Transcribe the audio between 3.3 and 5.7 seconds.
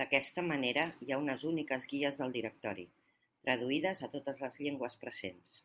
traduïdes a totes les llengües presents.